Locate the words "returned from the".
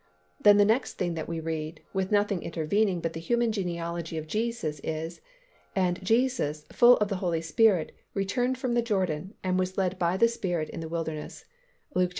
8.15-8.81